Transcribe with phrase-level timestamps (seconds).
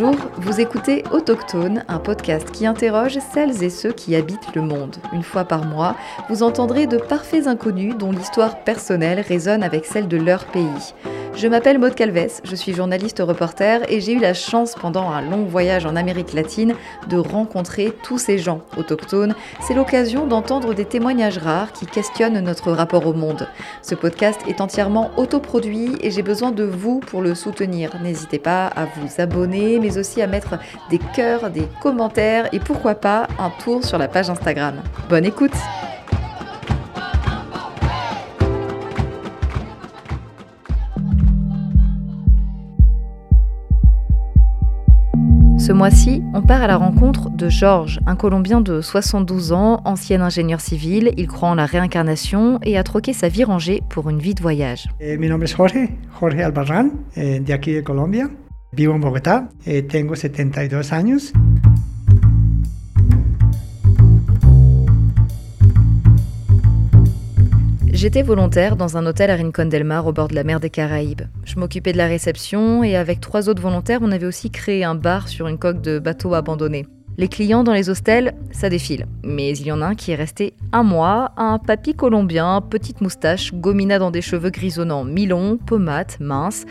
[0.00, 4.94] Bonjour, vous écoutez Autochtone, un podcast qui interroge celles et ceux qui habitent le monde.
[5.12, 5.96] Une fois par mois,
[6.28, 10.94] vous entendrez de parfaits inconnus dont l'histoire personnelle résonne avec celle de leur pays.
[11.38, 15.22] Je m'appelle Maude Calves, je suis journaliste reporter et j'ai eu la chance pendant un
[15.22, 16.74] long voyage en Amérique latine
[17.08, 19.36] de rencontrer tous ces gens autochtones.
[19.60, 23.46] C'est l'occasion d'entendre des témoignages rares qui questionnent notre rapport au monde.
[23.82, 27.92] Ce podcast est entièrement autoproduit et j'ai besoin de vous pour le soutenir.
[28.02, 30.58] N'hésitez pas à vous abonner mais aussi à mettre
[30.90, 34.82] des cœurs, des commentaires et pourquoi pas un tour sur la page Instagram.
[35.08, 35.54] Bonne écoute!
[45.68, 50.22] Ce mois-ci, on part à la rencontre de Georges, un Colombien de 72 ans, ancien
[50.22, 51.12] ingénieur civil.
[51.18, 54.40] Il croit en la réincarnation et a troqué sa vie rangée pour une vie de
[54.40, 54.88] voyage.
[54.98, 58.30] Eh, mi nombre Jorge, Jorge Albarrán, eh, de aquí de Colombia.
[58.72, 61.34] Vivo en Bogotá, eh, tengo 72 años.
[68.00, 70.70] J'étais volontaire dans un hôtel à Rincon del Mar au bord de la mer des
[70.70, 71.22] Caraïbes.
[71.44, 74.94] Je m'occupais de la réception et avec trois autres volontaires, on avait aussi créé un
[74.94, 76.86] bar sur une coque de bateau abandonné.
[77.20, 79.06] Les clients dans les hostels, ça défile.
[79.24, 83.00] Mais il y en a un qui est resté un mois, un papy colombien, petite
[83.00, 86.64] moustache, gomina dans des cheveux grisonnants, mi-longs, pommade, mince.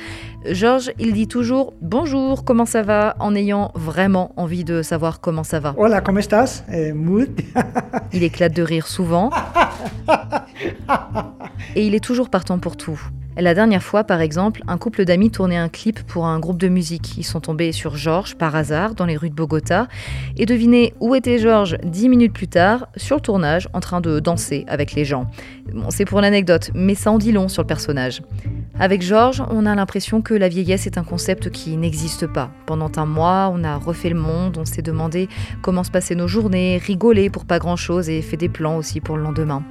[0.45, 5.43] Georges, il dit toujours bonjour, comment ça va, en ayant vraiment envie de savoir comment
[5.43, 5.73] ça va.
[5.75, 6.63] Hola, ¿cómo estás?
[6.71, 7.27] Eh, muy.
[8.13, 9.31] Il éclate de rire souvent.
[11.75, 12.99] Et il est toujours partant pour tout.
[13.39, 16.69] La dernière fois, par exemple, un couple d'amis tournait un clip pour un groupe de
[16.69, 17.17] musique.
[17.19, 19.87] Ils sont tombés sur Georges par hasard dans les rues de Bogota.
[20.37, 24.19] Et devinez où était Georges dix minutes plus tard, sur le tournage, en train de
[24.19, 25.29] danser avec les gens.
[25.89, 28.23] C'est pour l'anecdote, mais ça en dit long sur le personnage.
[28.79, 32.49] Avec Georges, on a l'impression que la vieillesse est un concept qui n'existe pas.
[32.65, 35.29] Pendant un mois, on a refait le monde, on s'est demandé
[35.61, 39.15] comment se passaient nos journées, rigolé pour pas grand-chose et fait des plans aussi pour
[39.15, 39.63] le lendemain.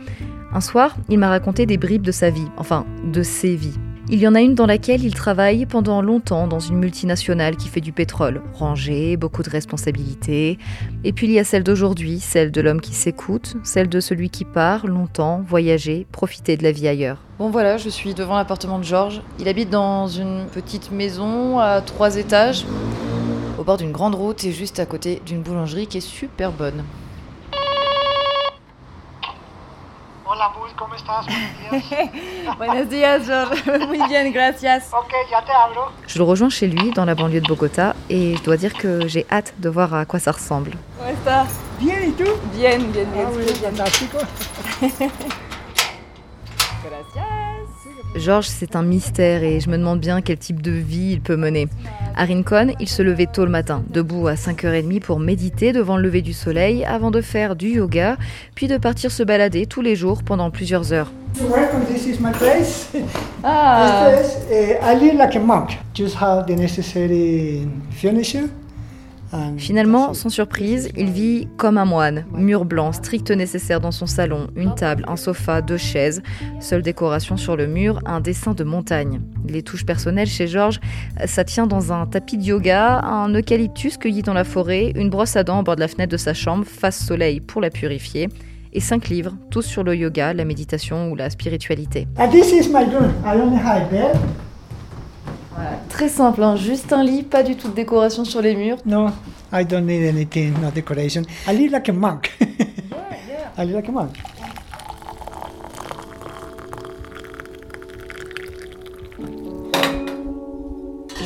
[0.56, 3.78] Un soir, il m'a raconté des bribes de sa vie, enfin de ses vies.
[4.08, 7.68] Il y en a une dans laquelle il travaille pendant longtemps dans une multinationale qui
[7.68, 10.56] fait du pétrole, rangé, beaucoup de responsabilités.
[11.04, 14.30] Et puis il y a celle d'aujourd'hui, celle de l'homme qui s'écoute, celle de celui
[14.30, 17.18] qui part longtemps, voyager, profiter de la vie ailleurs.
[17.38, 19.20] Bon voilà, je suis devant l'appartement de Georges.
[19.38, 22.64] Il habite dans une petite maison à trois étages,
[23.58, 26.82] au bord d'une grande route et juste à côté d'une boulangerie qui est super bonne.
[30.28, 31.26] Hola, Muy, ¿cómo estás?
[31.26, 32.58] Buenos días.
[32.58, 33.66] Buenos días, Georges.
[33.88, 34.92] Muy bien, gracias.
[34.92, 35.90] ok, ya te hablo.
[36.06, 39.08] Je le rejoins chez lui, dans la banlieue de Bogota, et je dois dire que
[39.08, 40.72] j'ai hâte de voir à quoi ça ressemble.
[40.96, 41.46] ¿Cómo está?
[41.80, 42.24] Bien, ¿y tú?
[42.54, 43.26] Bien, bien, bien.
[43.26, 45.30] Ah, muy bien.
[48.14, 51.36] Georges, c'est un mystère et je me demande bien quel type de vie il peut
[51.36, 51.68] mener.
[52.16, 56.04] À Rincon, il se levait tôt le matin, debout à 5h30 pour méditer devant le
[56.04, 58.16] lever du soleil avant de faire du yoga,
[58.54, 61.10] puis de partir se balader tous les jours pendant plusieurs heures.
[61.38, 62.88] Welcome, this is my place.
[63.44, 65.78] Ah, Este es, I live like a monk.
[65.94, 68.48] Just have the necessary furniture.
[69.32, 74.06] And Finalement, sans surprise, il vit comme un moine, mur blanc, strict nécessaire dans son
[74.06, 76.22] salon, une table, un sofa, deux chaises,
[76.60, 79.20] seule décoration sur le mur, un dessin de montagne.
[79.48, 80.80] Les touches personnelles chez Georges,
[81.24, 85.36] ça tient dans un tapis de yoga, un eucalyptus cueilli dans la forêt, une brosse
[85.36, 88.28] à dents au bord de la fenêtre de sa chambre, face soleil pour la purifier,
[88.72, 92.06] et cinq livres, tous sur le yoga, la méditation ou la spiritualité.
[92.18, 93.12] And this is my room.
[93.24, 93.90] I only have
[95.88, 98.78] Très simple, hein, juste un lit, pas du tout de décoration sur les murs.
[98.84, 99.08] No,
[99.52, 101.22] I don't need anything, no decoration.
[101.48, 102.32] I live like a monk.
[103.58, 104.16] I live like a monk.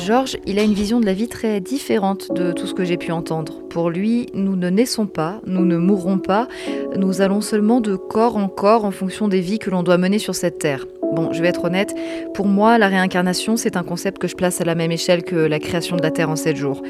[0.05, 2.97] Georges, il a une vision de la vie très différente de tout ce que j'ai
[2.97, 3.61] pu entendre.
[3.69, 6.47] Pour lui, nous ne naissons pas, nous ne mourrons pas,
[6.95, 10.17] nous allons seulement de corps en corps en fonction des vies que l'on doit mener
[10.17, 10.85] sur cette terre.
[11.11, 11.93] Bon, je vais être honnête,
[12.33, 15.35] pour moi, la réincarnation, c'est un concept que je place à la même échelle que
[15.35, 16.81] la création de la Terre en 7 jours.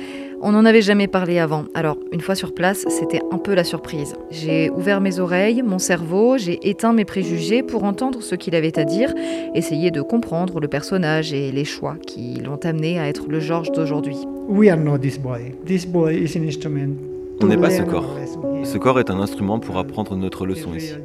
[0.41, 3.63] On n'en avait jamais parlé avant, alors une fois sur place, c'était un peu la
[3.63, 4.13] surprise.
[4.29, 8.77] J'ai ouvert mes oreilles, mon cerveau, j'ai éteint mes préjugés pour entendre ce qu'il avait
[8.77, 9.13] à dire,
[9.55, 13.71] essayer de comprendre le personnage et les choix qui l'ont amené à être le Georges
[13.71, 14.17] d'aujourd'hui.
[14.47, 15.53] We are not this body.
[15.65, 17.10] This body is an instrument.
[17.41, 18.17] On n'est pas ce corps.
[18.63, 20.95] Ce corps est un instrument pour apprendre notre leçon ici.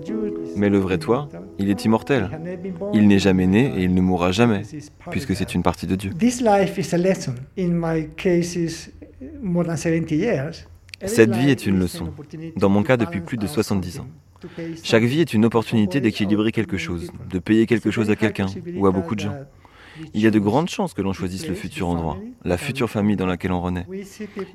[0.57, 1.29] Mais le vrai toi,
[1.59, 2.31] il est immortel.
[2.93, 4.63] Il n'est jamais né et il ne mourra jamais,
[5.11, 6.11] puisque c'est une partie de Dieu.
[6.19, 7.35] This life is a lesson.
[7.59, 8.91] In my cases,
[9.43, 10.67] more than 70 years.
[11.05, 12.13] Cette vie est une leçon.
[12.57, 14.07] Dans mon cas, depuis plus de 70 ans.
[14.83, 18.47] Chaque vie est une opportunité d'équilibrer quelque chose, de payer quelque chose à quelqu'un
[18.77, 19.35] ou à beaucoup de gens.
[20.15, 23.17] Il y a de grandes chances que l'on choisisse le futur endroit, la future famille
[23.17, 23.87] dans laquelle on renaît.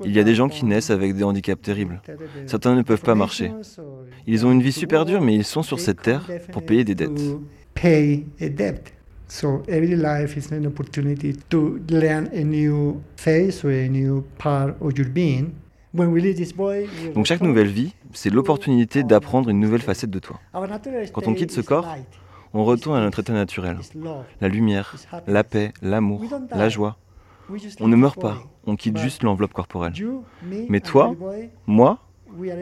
[0.04, 2.00] Il y a des gens qui naissent avec des handicaps terribles.
[2.46, 3.52] Certains ne peuvent pas marcher.
[4.26, 6.94] Ils ont une vie super dure, mais ils sont sur cette terre pour payer des
[6.94, 7.20] dettes.
[7.74, 8.92] Pay a debt.
[9.28, 14.76] So every life is an opportunity to learn a new phase or a new part
[14.82, 15.52] of your being.
[15.94, 19.80] When we leave this boy, we Donc chaque nouvelle vie, c'est l'opportunité d'apprendre une nouvelle
[19.80, 20.38] facette de toi.
[21.12, 21.96] Quand on quitte ce corps,
[22.54, 23.78] On retourne à notre état naturel.
[24.40, 24.94] La lumière,
[25.26, 26.96] la paix, l'amour, la joie.
[27.80, 29.94] On ne meurt pas, on quitte juste l'enveloppe corporelle.
[30.68, 31.14] Mais toi,
[31.66, 31.98] Moi,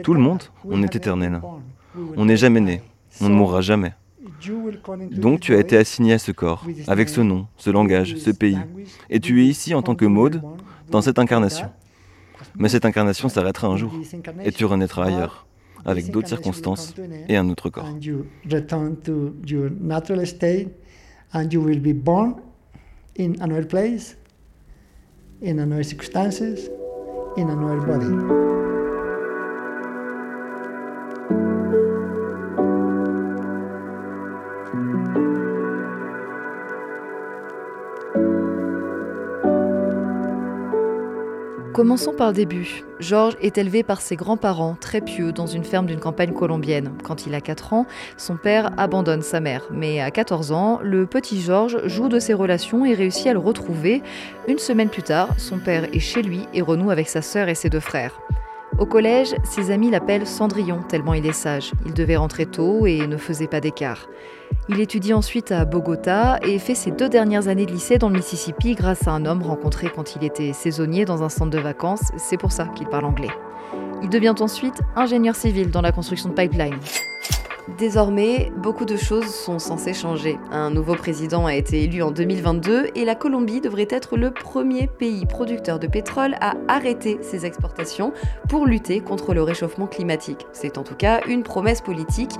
[0.03, 1.41] tout le monde, on est éternel.
[2.15, 2.81] On n'est jamais né,
[3.19, 3.93] on ne mourra jamais.
[5.11, 8.57] Donc tu as été assigné à ce corps, avec ce nom, ce langage, ce pays.
[9.09, 11.69] Et tu es ici en tant que country Maud, you were born, dans cette incarnation.
[12.55, 13.91] Mais cette incarnation s'arrêtera un jour,
[14.43, 15.45] et tu renaîtras ailleurs,
[15.85, 16.93] avec d'autres circonstances
[17.27, 17.87] et un autre corps.
[23.17, 24.15] in another place
[25.41, 26.69] in another circumstances
[27.37, 28.60] in another body
[41.73, 42.83] Commençons par le début.
[42.99, 46.91] Georges est élevé par ses grands-parents, très pieux, dans une ferme d'une campagne colombienne.
[47.01, 47.85] Quand il a 4 ans,
[48.17, 49.63] son père abandonne sa mère.
[49.71, 53.39] Mais à 14 ans, le petit Georges joue de ses relations et réussit à le
[53.39, 54.03] retrouver.
[54.49, 57.55] Une semaine plus tard, son père est chez lui et renoue avec sa sœur et
[57.55, 58.19] ses deux frères.
[58.79, 61.71] Au collège, ses amis l'appellent Cendrillon, tellement il est sage.
[61.85, 64.07] Il devait rentrer tôt et ne faisait pas d'écart.
[64.69, 68.15] Il étudie ensuite à Bogota et fait ses deux dernières années de lycée dans le
[68.15, 72.11] Mississippi grâce à un homme rencontré quand il était saisonnier dans un centre de vacances.
[72.17, 73.31] C'est pour ça qu'il parle anglais.
[74.01, 76.79] Il devient ensuite ingénieur civil dans la construction de pipelines.
[77.77, 80.37] Désormais, beaucoup de choses sont censées changer.
[80.51, 84.87] Un nouveau président a été élu en 2022 et la Colombie devrait être le premier
[84.87, 88.13] pays producteur de pétrole à arrêter ses exportations
[88.49, 90.47] pour lutter contre le réchauffement climatique.
[90.53, 92.31] C'est en tout cas une promesse politique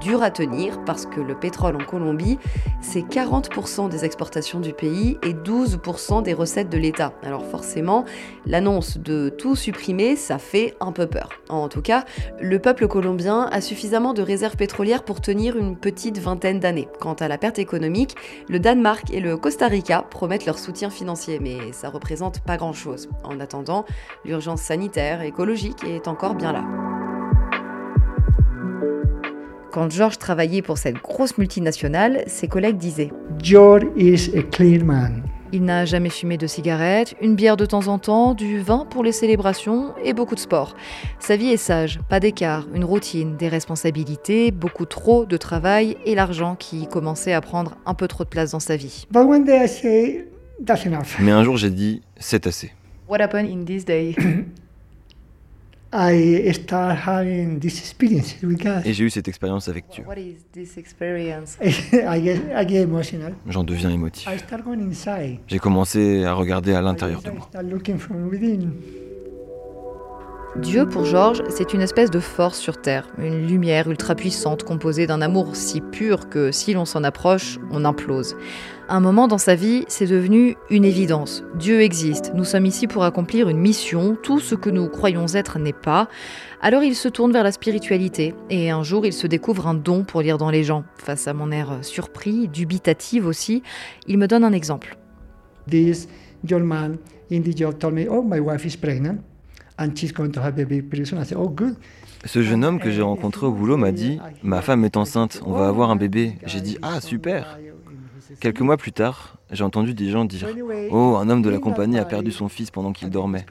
[0.00, 2.38] dure à tenir parce que le pétrole en Colombie,
[2.80, 7.12] c'est 40% des exportations du pays et 12% des recettes de l'État.
[7.22, 8.04] Alors forcément,
[8.44, 11.30] l'annonce de tout supprimer, ça fait un peu peur.
[11.48, 12.04] En tout cas,
[12.40, 16.88] le peuple colombien a suffisamment de réserves pétrolières pour tenir une petite vingtaine d'années.
[17.00, 18.14] Quant à la perte économique,
[18.48, 23.08] le Danemark et le Costa Rica promettent leur soutien financier, mais ça représente pas grand-chose.
[23.24, 23.86] En attendant,
[24.26, 26.64] l'urgence sanitaire et écologique est encore bien là.
[29.72, 33.12] Quand George travaillait pour cette grosse multinationale, ses collègues disaient
[33.42, 37.86] George is a clean man Il n'a jamais fumé de cigarette, une bière de temps
[37.88, 40.74] en temps, du vin pour les célébrations et beaucoup de sport.
[41.20, 46.14] Sa vie est sage, pas d'écart, une routine, des responsabilités, beaucoup trop de travail et
[46.14, 49.06] l'argent qui commençait à prendre un peu trop de place dans sa vie.
[51.20, 52.72] Mais un jour j'ai dit, c'est assez.
[53.08, 54.16] What happened in this day?
[58.84, 60.04] Et j'ai eu cette expérience avec Dieu.
[60.06, 61.56] What is this experience?
[61.62, 64.28] I get I get emotional J'en deviens émotif.
[64.30, 67.48] I start going inside J'ai commencé à regarder à l'intérieur de moi.
[70.62, 75.06] Dieu, pour Georges, c'est une espèce de force sur Terre, une lumière ultra puissante composée
[75.06, 78.36] d'un amour si pur que si l'on s'en approche, on implose.
[78.88, 81.44] Un moment dans sa vie, c'est devenu une évidence.
[81.56, 85.58] Dieu existe, nous sommes ici pour accomplir une mission, tout ce que nous croyons être
[85.58, 86.08] n'est pas.
[86.60, 90.04] Alors il se tourne vers la spiritualité, et un jour il se découvre un don
[90.04, 90.84] pour lire dans les gens.
[90.96, 93.62] Face à mon air surpris, dubitatif aussi,
[94.06, 94.96] il me donne un exemple.
[95.68, 96.06] this
[96.44, 96.98] young man
[97.30, 99.18] in the job told me, "Oh, my wife is pregnant,
[99.78, 101.76] and she's going to have a baby pretty soon." I said, "Oh, good."
[102.24, 105.52] Ce jeune homme que j'ai rencontré au boulot m'a dit Ma femme est enceinte, on
[105.52, 106.34] va avoir un bébé.
[106.44, 107.58] J'ai dit Ah, super
[108.40, 110.48] Quelques mois plus tard, j'ai entendu des gens dire
[110.90, 113.46] Oh, un homme de la compagnie a perdu son fils pendant qu'il dormait.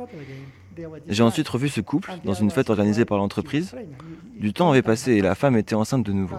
[1.07, 3.73] J'ai ensuite revu ce couple dans une fête organisée par l'entreprise.
[4.37, 6.35] Du temps avait passé et la femme était enceinte de nouveau.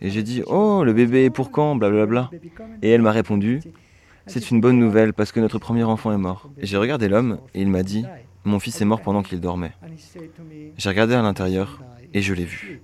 [0.00, 1.74] Et j'ai dit Oh, le bébé est pour quand?
[1.74, 2.30] Blablabla.
[2.82, 3.60] Et elle m'a répondu
[4.26, 6.50] C'est une bonne nouvelle parce que notre premier enfant est mort.
[6.58, 8.04] J'ai regardé l'homme et il m'a dit
[8.44, 9.72] Mon fils est mort pendant qu'il dormait.
[10.76, 11.82] J'ai regardé à l'intérieur
[12.12, 12.82] et je l'ai vu.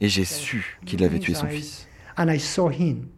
[0.00, 1.86] Et j'ai su qu'il avait tué son fils.
[2.18, 3.08] And I saw him,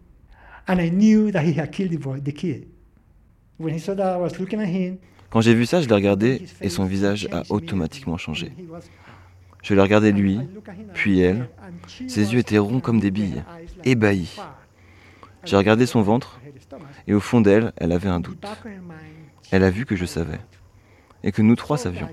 [0.66, 2.66] and I knew that he had killed the boy, the kid.
[3.58, 4.98] When he saw that I was looking at him,
[5.30, 8.52] Quand j'ai vu ça, je l'ai regardé et son visage a automatiquement changé.
[9.62, 10.40] Je l'ai regardé lui,
[10.94, 11.48] puis elle.
[12.06, 13.42] Ses yeux étaient ronds comme des billes,
[13.84, 14.40] ébahis.
[15.44, 16.40] J'ai regardé son ventre
[17.06, 18.44] et au fond d'elle, elle avait un doute.
[19.50, 20.38] Elle a vu que je savais
[21.24, 22.08] et que nous trois savions.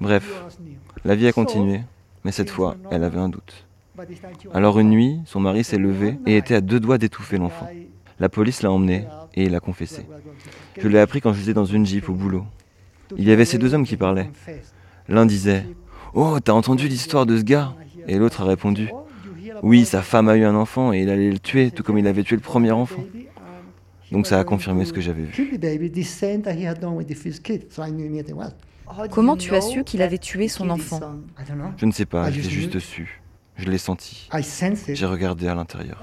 [0.00, 0.44] Bref,
[1.04, 1.80] La vie a continué,
[2.24, 3.66] mais cette fois, elle avait un doute.
[4.54, 7.68] Alors une nuit, son mari s'est levé et était à deux doigts d'étouffer l'enfant.
[8.20, 10.06] La police l'a emmené et il a confessé.
[10.78, 12.44] Je l'ai appris quand j'étais dans une jeep au boulot.
[13.16, 14.30] Il y avait ces deux hommes qui parlaient.
[15.08, 15.66] L'un disait
[16.14, 17.74] Oh, t'as entendu l'histoire de ce gars?
[18.06, 18.90] Et l'autre a répondu
[19.62, 22.06] Oui, sa femme a eu un enfant et il allait le tuer, tout comme il
[22.06, 23.04] avait tué le premier enfant.
[24.12, 25.58] Donc ça a confirmé ce que j'avais vu.
[29.10, 31.00] Comment tu as su qu'il avait tué son enfant
[31.76, 33.22] Je ne sais pas, je l'ai juste su.
[33.56, 34.28] Je l'ai senti.
[34.88, 36.02] J'ai regardé à l'intérieur.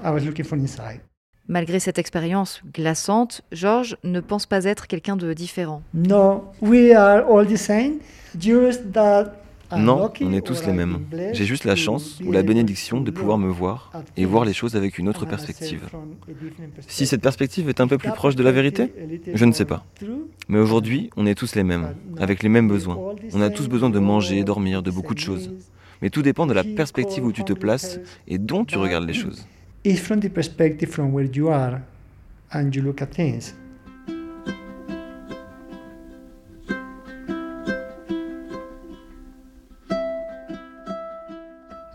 [1.48, 5.82] Malgré cette expérience glaçante, George ne pense pas être quelqu'un de différent.
[5.94, 7.94] No, we are all the same.
[8.38, 9.32] Just that
[9.76, 11.06] Non, lucky on est tous les mêmes.
[11.32, 14.76] J'ai juste la chance ou la bénédiction de pouvoir me voir et voir les choses
[14.76, 15.88] avec une autre perspective.
[16.88, 18.92] Si cette perspective est un peu plus proche de la vérité,
[19.32, 19.84] je ne sais pas.
[20.48, 22.98] Mais aujourd'hui, on est tous les mêmes, avec les mêmes besoins.
[23.32, 25.50] On a tous besoin de manger, dormir, de beaucoup de choses.
[26.02, 29.14] Mais tout dépend de la perspective où tu te places et dont tu regardes les
[29.14, 29.46] choses.
[29.84, 31.80] It's from the perspective from where you are
[32.52, 33.54] and you look at things.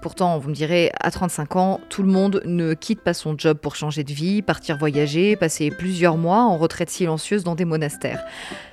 [0.05, 3.57] Pourtant, vous me direz, à 35 ans, tout le monde ne quitte pas son job
[3.57, 8.23] pour changer de vie, partir voyager, passer plusieurs mois en retraite silencieuse dans des monastères.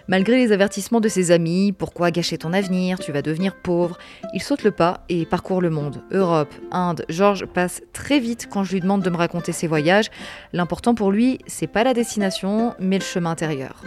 [0.09, 3.97] Malgré les avertissements de ses amis, pourquoi gâcher ton avenir, tu vas devenir pauvre,
[4.35, 6.03] il saute le pas et parcourt le monde.
[6.11, 10.11] Europe, Inde, Georges passe très vite quand je lui demande de me raconter ses voyages.
[10.53, 13.83] L'important pour lui, c'est pas la destination, mais le chemin intérieur.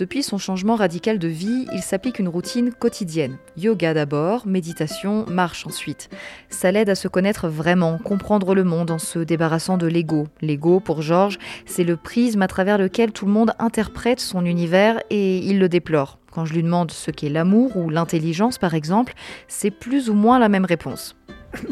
[0.00, 3.36] Depuis son changement radical de vie, il s'applique une routine quotidienne.
[3.58, 6.08] Yoga d'abord, méditation, marche ensuite.
[6.48, 10.26] Ça l'aide à se connaître vraiment, comprendre le monde en se débarrassant de l'ego.
[10.40, 15.02] L'ego, pour Georges, c'est le prisme à travers lequel tout le monde interprète son univers
[15.10, 16.18] et il le déplore.
[16.32, 19.12] Quand je lui demande ce qu'est l'amour ou l'intelligence, par exemple,
[19.48, 21.14] c'est plus ou moins la même réponse.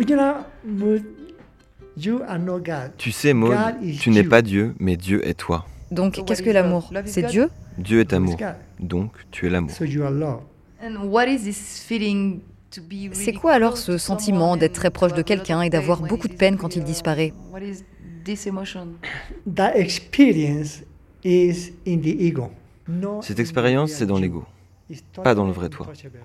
[2.99, 3.57] Tu sais, Maud,
[3.99, 5.65] tu n'es pas Dieu, mais Dieu est toi.
[5.91, 6.93] Donc, qu'est-ce que l'amour?
[7.07, 7.49] C'est Dieu?
[7.79, 8.37] Dieu est amour.
[8.81, 9.71] Donc, tu es l'amour.
[9.71, 10.43] So you are love.
[10.83, 14.91] And what is this feeling to be really C'est quoi alors ce sentiment d'être très
[14.91, 17.33] proche de quelqu'un et d'avoir beaucoup de peine quand il disparaît?
[17.53, 17.85] What is
[18.25, 18.89] this emotion?
[19.55, 20.83] That experience
[21.25, 22.51] is in the ego.
[22.87, 24.45] not Cette in the expérience, c'est dans l'ego.
[25.23, 25.87] Pas dans le vrai toi.
[25.87, 26.19] untouchable.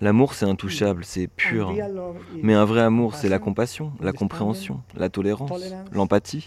[0.00, 1.68] L'amour, c'est intouchable, c'est pur.
[1.68, 5.50] And real love is Mais un vrai amour, c'est la compassion, la compréhension, la tolérance,
[5.92, 6.46] l'empathie.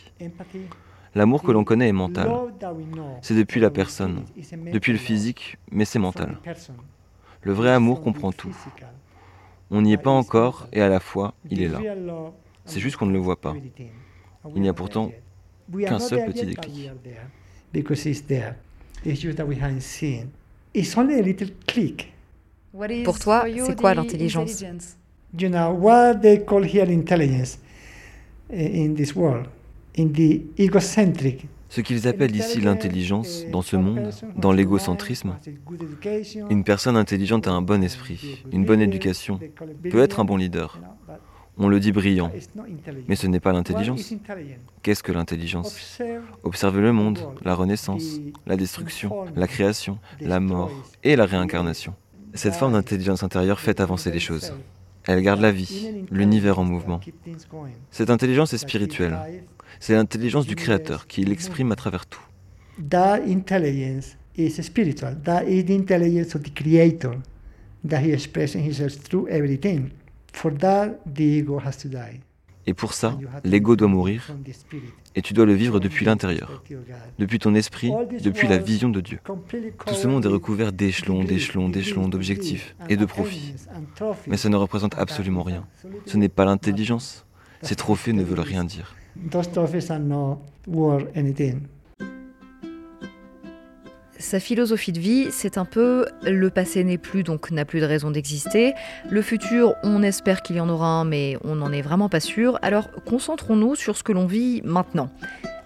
[1.15, 2.27] L'amour que l'on connaît est mental.
[2.27, 4.23] Love that we know, C'est depuis la personne,
[4.71, 6.37] depuis le physique, mais c'est mental.
[6.39, 6.73] the person.
[7.41, 8.51] Le vrai amour comprend tout.
[8.51, 8.89] physical.
[9.71, 10.79] On n'y est pas encore mental.
[10.79, 11.77] et à la fois, il The est là.
[11.79, 12.31] real love
[12.65, 13.55] C'est and juste qu'on ne le voit pas.
[14.55, 15.11] Il n'y a pourtant
[15.71, 16.75] qu'un seul there petit déclic.
[16.75, 17.27] we are there
[17.73, 18.55] Because it's there.
[19.05, 20.29] It's just that we haven't seen.
[20.73, 22.13] It's only a little click.
[22.73, 24.97] What is Pour toi, c'est quoi l'intelligence intelligence?
[25.37, 27.59] You know, what they call here intelligence
[28.51, 29.47] eh, in this world.
[31.69, 35.36] Ce qu'ils appellent ici l'intelligence, dans ce monde, dans l'égocentrisme,
[36.50, 39.39] une personne intelligente a un bon esprit, une bonne éducation,
[39.89, 40.79] peut être un bon leader.
[41.62, 42.31] On le dit brillant,
[43.10, 44.13] mais ce n'est pas l'intelligence.
[44.81, 46.00] Qu'est-ce que l'intelligence?
[46.43, 50.72] Observer le monde, la renaissance, la destruction, la création, la mort
[51.03, 51.93] et la réincarnation.
[52.34, 54.53] Cette forme d'intelligence intérieure fait avancer les choses.
[55.05, 57.00] Elle garde la vie, l'univers en mouvement.
[57.91, 59.17] Cette intelligence est spirituelle.
[59.79, 62.21] C'est l'intelligence du Créateur qui l'exprime à travers tout.
[62.89, 65.17] That intelligence is spiritual.
[65.24, 67.15] That is the intelligence of the Creator
[67.88, 69.89] that He expresses Himself through everything.
[70.33, 72.19] For that, the ego has to die.
[72.67, 74.27] Et pour ça, l'ego doit mourir
[75.15, 76.63] et tu dois le vivre depuis l'intérieur,
[77.17, 79.19] depuis ton esprit, depuis la vision de Dieu.
[79.25, 83.55] Tout ce monde est recouvert d'échelons, d'échelons, d'échelons d'objectifs et de profits.
[84.27, 85.65] Mais ça ne représente absolument rien.
[86.05, 87.25] Ce n'est pas l'intelligence.
[87.63, 88.95] Ces trophées ne veulent rien dire.
[94.17, 97.85] Sa philosophie de vie, c'est un peu le passé n'est plus, donc n'a plus de
[97.85, 98.73] raison d'exister.
[99.09, 102.19] Le futur, on espère qu'il y en aura un, mais on n'en est vraiment pas
[102.19, 102.59] sûr.
[102.61, 105.09] Alors concentrons-nous sur ce que l'on vit maintenant.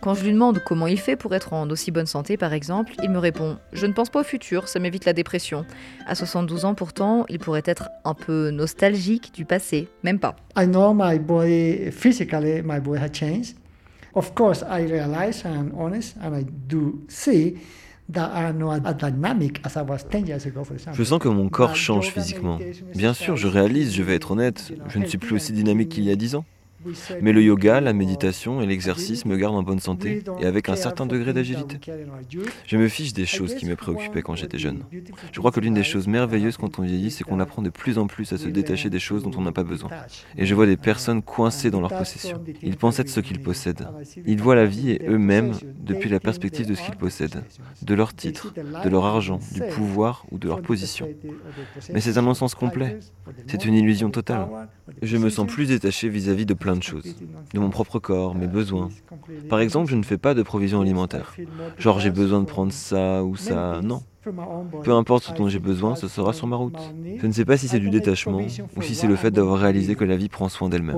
[0.04, 2.92] Quand je lui demande comment il fait pour être en aussi bonne santé, par exemple,
[3.02, 5.66] il me répond Je ne pense pas au futur, ça m'évite la dépression.
[6.06, 10.36] À 72 ans, pourtant, il pourrait être un peu nostalgique du passé, même pas.
[10.58, 13.56] I know my body physically, my body has changed.
[14.14, 17.56] Of course, I realize I'm honest, and I do see
[18.12, 20.98] that I'm not as dynamic as I was 10 years ago, for example.
[20.98, 22.60] Je sens que mon corps change physiquement.
[22.94, 26.04] Bien sûr, je réalise, je vais être honnête, je ne suis plus aussi dynamique qu'il
[26.04, 26.44] y a 10 ans.
[27.22, 30.76] Mais le yoga, la méditation et l'exercice me gardent en bonne santé et avec un
[30.76, 31.80] certain degré d'agilité.
[32.66, 34.84] Je me fiche des choses qui me préoccupaient quand j'étais jeune.
[35.32, 37.98] Je crois que l'une des choses merveilleuses quand on vieillit, c'est qu'on apprend de plus
[37.98, 39.90] en plus à se détacher des choses dont on n'a pas besoin.
[40.38, 42.44] Et je vois des personnes coincées dans leur possession.
[42.62, 43.88] Ils pensent être ce qu'ils possèdent.
[44.26, 47.44] Ils voient la vie et eux-mêmes depuis la perspective de ce qu'ils possèdent,
[47.82, 51.08] de leur titre, de leur argent, du pouvoir ou de leur position.
[51.92, 53.00] Mais c'est un non-sens complet.
[53.48, 54.48] C'est une illusion totale.
[55.02, 57.16] Je me sens plus détaché vis-à-vis de plein de choses,
[57.54, 58.90] de mon propre corps, mes besoins.
[59.50, 61.36] Par exemple, je ne fais pas de provisions alimentaires.
[61.78, 64.02] Genre j'ai besoin de prendre ça ou ça, non.
[64.84, 66.80] Peu importe ce dont j'ai besoin, ce sera sur ma route.
[67.18, 68.42] Je ne sais pas si c'est du détachement
[68.76, 70.96] ou si c'est le fait d'avoir réalisé que la vie prend soin d'elle-même.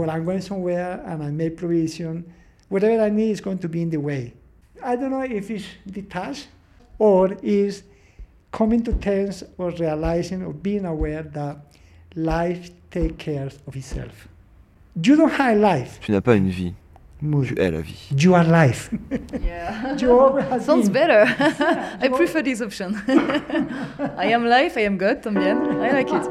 [12.16, 14.30] Life takes care of itself.
[15.04, 16.00] You don't have life.
[16.02, 16.74] Tu n'as pas une vie.
[17.22, 18.10] Tu es la vie.
[18.18, 18.90] You are life.
[19.42, 19.96] Yeah.
[19.98, 21.08] You always Sounds been.
[21.08, 21.26] better.
[22.02, 22.96] I prefer this option.
[24.18, 25.58] I am life, I am God, también.
[25.82, 26.26] I like it.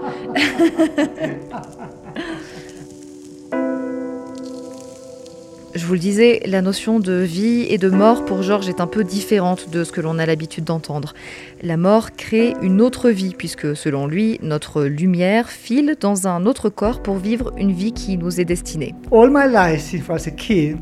[5.75, 8.87] Je vous le disais, la notion de vie et de mort pour Georges est un
[8.87, 11.15] peu différente de ce que l'on a l'habitude d'entendre.
[11.63, 16.69] La mort crée une autre vie, puisque selon lui, notre lumière file dans un autre
[16.69, 18.95] corps pour vivre une vie qui nous est destinée.
[19.11, 20.77] All my life, since I was a kid,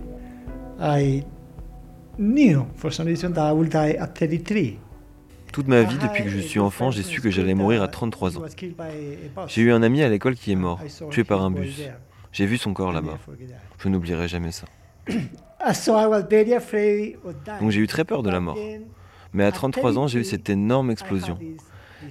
[0.78, 1.24] I
[2.18, 4.78] knew for some reason that I would die at 33.
[5.52, 8.36] Toute ma vie, depuis que je suis enfant, j'ai su que j'allais mourir à 33
[8.36, 8.42] ans.
[9.46, 10.80] J'ai eu un ami à l'école qui est mort,
[11.10, 11.80] tué par un bus.
[12.30, 13.18] J'ai vu son corps là-bas.
[13.78, 14.66] Je n'oublierai jamais ça.
[17.60, 18.58] Donc j'ai eu très peur de la mort.
[19.32, 21.38] Mais à 33 ans, j'ai eu cette énorme explosion.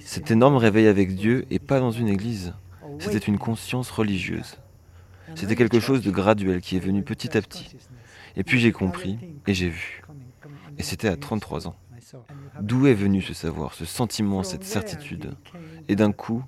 [0.00, 2.54] Cet énorme réveil avec Dieu et pas dans une église.
[2.98, 4.56] C'était une conscience religieuse.
[5.34, 7.76] C'était quelque chose de graduel qui est venu petit à petit.
[8.36, 10.02] Et puis j'ai compris et j'ai vu.
[10.78, 11.76] Et c'était à 33 ans.
[12.60, 15.34] D'où est venu ce savoir, ce sentiment, cette certitude?
[15.88, 16.42] Et d'un coup,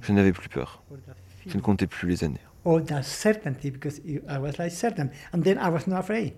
[0.00, 0.82] je n'avais plus peur.
[1.46, 2.40] Je ne comptais plus les années.
[2.68, 5.10] All that certainty because I was like certain.
[5.32, 6.34] And then I was not afraid.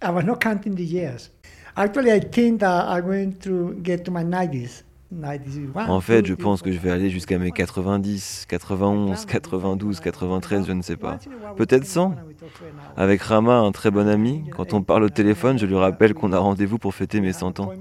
[0.00, 1.30] I was not counting the years.
[1.76, 4.84] Actually, I think that I'm going to get to my 90s.
[5.12, 9.98] 91, En fait, je 92, pense que je vais aller jusqu'à mes 90, 91, 92,
[9.98, 11.18] 93, je ne sais pas.
[11.56, 12.14] Peut-être 100.
[12.96, 16.32] Avec Rama, un très bon ami, quand on parle au téléphone, je lui rappelle qu'on
[16.32, 17.72] a rendez-vous pour fêter mes 100 ans.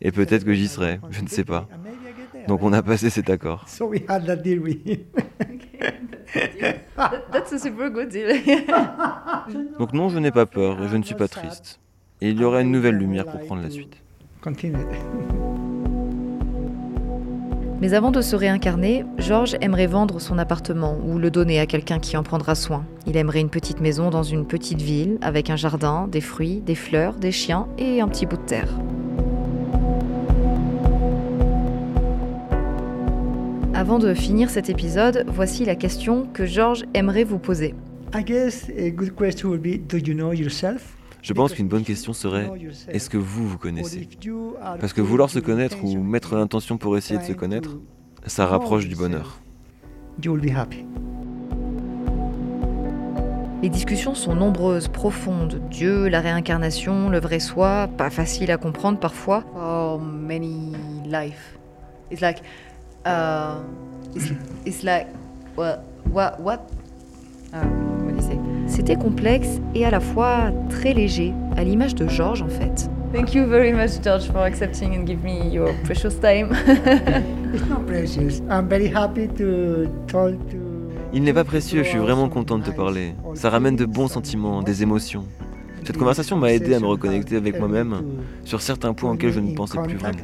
[0.00, 1.68] Et peut-être que j'y serai, je ne sais pas.
[2.48, 3.64] Donc on a passé cet accord.
[7.32, 8.28] That's a super good deal.
[9.78, 11.78] Donc non, je n'ai pas peur et je ne suis pas triste.
[12.20, 13.96] Et il y aura une nouvelle lumière pour prendre la suite.
[14.40, 14.78] Continue.
[17.80, 21.98] Mais avant de se réincarner, Georges aimerait vendre son appartement ou le donner à quelqu'un
[21.98, 22.84] qui en prendra soin.
[23.08, 26.76] Il aimerait une petite maison dans une petite ville avec un jardin, des fruits, des
[26.76, 28.68] fleurs, des chiens et un petit bout de terre.
[33.82, 37.74] Avant de finir cet épisode, voici la question que Georges aimerait vous poser.
[38.14, 40.96] I guess a good question would be Do you know yourself?
[41.20, 42.48] Je pense qu'une bonne question serait
[42.86, 44.08] est-ce que vous vous connaissez?
[44.78, 47.80] Parce que vouloir se connaître ou mettre l'intention pour essayer de se connaître,
[48.24, 49.40] ça rapproche du bonheur.
[53.62, 55.60] Les discussions sont nombreuses, profondes.
[55.72, 59.42] Dieu, la réincarnation, le vrai soi, pas facile à comprendre parfois.
[59.52, 60.70] For many
[61.04, 61.58] life.
[62.12, 62.42] It's like,
[63.04, 63.60] uh,
[64.14, 64.30] it's,
[64.64, 65.08] it's like,
[65.54, 65.84] what?
[67.52, 67.64] Uh,
[68.20, 68.38] say?
[68.66, 72.88] C'était complexe et à la fois très léger, à l'image de Georges en fait.
[73.12, 76.50] Thank you very much, George, for accepting and give me your precious time.
[77.52, 78.40] It's not precious.
[78.48, 80.56] I'm very happy to talk to.
[81.12, 83.14] Il n'est pas précieux, je suis vraiment content de te parler.
[83.34, 85.26] Ça ramène de bons sentiments, des émotions.
[85.84, 88.02] Cette conversation m'a aidé à me reconnecter avec moi-même
[88.44, 90.18] sur certains points auxquels je ne pensais plus vraiment.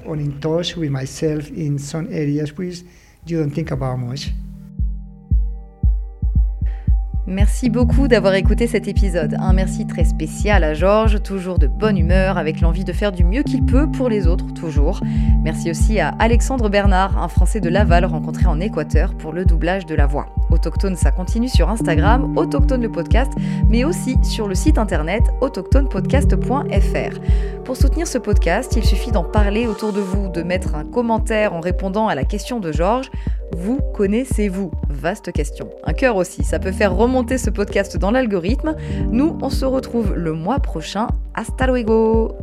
[7.27, 9.37] Merci beaucoup d'avoir écouté cet épisode.
[9.39, 13.23] Un merci très spécial à Georges, toujours de bonne humeur, avec l'envie de faire du
[13.23, 15.03] mieux qu'il peut pour les autres, toujours.
[15.45, 19.85] Merci aussi à Alexandre Bernard, un Français de Laval rencontré en Équateur pour le doublage
[19.85, 20.35] de la voix.
[20.51, 23.33] Autochtone, ça continue sur Instagram, Autochtone le podcast,
[23.69, 27.65] mais aussi sur le site internet autochtonepodcast.fr.
[27.65, 31.53] Pour soutenir ce podcast, il suffit d'en parler autour de vous, de mettre un commentaire
[31.53, 33.11] en répondant à la question de Georges.
[33.57, 34.71] Vous connaissez-vous?
[34.89, 35.71] Vaste question.
[35.85, 38.75] Un cœur aussi, ça peut faire remonter ce podcast dans l'algorithme.
[39.11, 41.09] Nous, on se retrouve le mois prochain.
[41.35, 42.37] Hasta luego